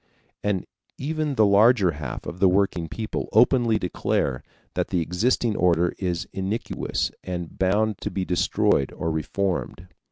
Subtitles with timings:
[0.43, 0.65] And
[0.97, 4.41] even the larger half of the working people openly declare
[4.73, 9.89] that the existing order is iniquitous and bound to be destroyed or reformed.